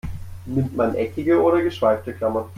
Nimmt 0.47 0.75
man 0.75 0.95
eckige 0.95 1.39
oder 1.43 1.61
geschweifte 1.61 2.13
Klammern? 2.15 2.49